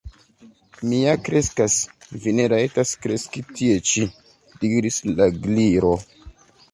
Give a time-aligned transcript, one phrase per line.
[0.91, 1.75] "Mi ja kreskas."
[2.23, 4.07] "Vi ne rajtas kreski tie ĉi,"
[4.65, 5.93] diris la Gliro.